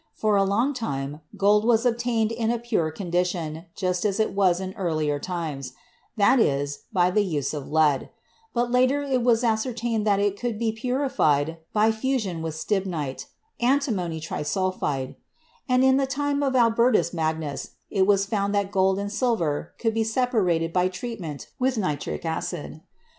[0.15, 4.33] For a long time, gold was ob tained in a pure condition just as it
[4.33, 5.73] was in earlier times—
[6.17, 8.09] that is, by the use of lead;
[8.51, 13.27] but later it was ascertained that it could be purified by fusion with stibnite
[13.59, 15.17] (antimony trisulfide),
[15.69, 19.93] and in the time of Albertus Magnus it was found that gold and silver could
[19.93, 22.81] be separated by treatment with nitric acid.